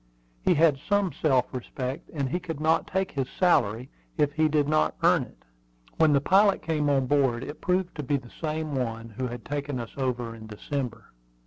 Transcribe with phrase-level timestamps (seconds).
[0.43, 4.67] He had some self respect, and he could not take his salary if he did
[4.67, 5.43] not earn it.
[5.97, 9.45] When the pilot came on board it proved to be the same one who had
[9.45, 11.13] taken us over in December.